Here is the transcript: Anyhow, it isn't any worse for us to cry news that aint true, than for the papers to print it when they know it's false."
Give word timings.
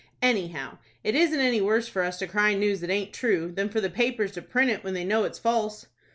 Anyhow, 0.23 0.79
it 1.03 1.13
isn't 1.13 1.39
any 1.39 1.61
worse 1.61 1.87
for 1.87 2.01
us 2.01 2.17
to 2.17 2.27
cry 2.27 2.55
news 2.55 2.81
that 2.81 2.89
aint 2.89 3.13
true, 3.13 3.51
than 3.51 3.69
for 3.69 3.79
the 3.79 3.87
papers 3.87 4.31
to 4.31 4.41
print 4.41 4.71
it 4.71 4.83
when 4.83 4.95
they 4.95 5.05
know 5.05 5.25
it's 5.25 5.37
false." 5.37 5.85